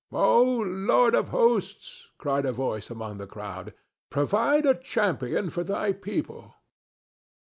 "O 0.11 0.41
Lord 0.65 1.13
of 1.13 1.29
hosts," 1.29 2.09
cried 2.17 2.47
a 2.47 2.51
voice 2.51 2.89
among 2.89 3.19
the 3.19 3.27
crowd, 3.27 3.71
"provide 4.09 4.65
a 4.65 4.73
champion 4.73 5.51
for 5.51 5.63
thy 5.63 5.93
people!" 5.93 6.55